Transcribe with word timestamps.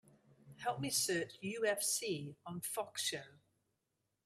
Help 0.63 0.79
me 0.79 0.89
search 0.89 1.33
UFC 1.43 2.33
on 2.47 2.59
Fox 2.61 3.03
show. 3.03 3.37